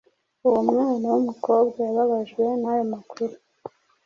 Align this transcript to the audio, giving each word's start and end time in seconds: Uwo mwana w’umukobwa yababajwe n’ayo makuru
Uwo 0.47 0.59
mwana 0.69 1.05
w’umukobwa 1.13 1.77
yababajwe 1.85 2.43
n’ayo 2.61 2.83
makuru 2.93 3.35